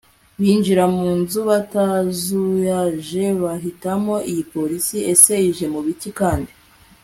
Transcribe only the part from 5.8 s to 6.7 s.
biki kandi